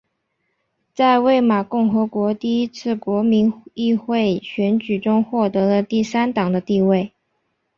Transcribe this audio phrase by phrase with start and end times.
[0.95, 7.13] 在魏玛共和国第一次国民议会选举中获得了第三党的地位。